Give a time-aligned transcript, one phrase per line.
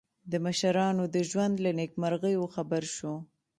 [0.31, 3.13] د مشرانو د ژوند له نېکمرغیو خبر شو.